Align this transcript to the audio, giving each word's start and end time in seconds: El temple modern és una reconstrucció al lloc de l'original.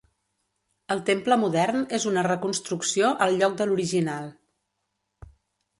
El 0.95 1.03
temple 1.09 1.37
modern 1.41 1.83
és 1.99 2.07
una 2.13 2.23
reconstrucció 2.29 3.13
al 3.27 3.39
lloc 3.43 3.61
de 3.61 3.69
l'original. 3.69 4.29